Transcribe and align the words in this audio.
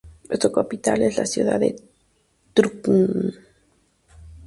Su 0.41 0.51
capital 0.51 1.03
es 1.03 1.15
la 1.17 1.27
ciudad 1.27 1.59
de 1.59 1.75
Trutnov. 2.55 3.35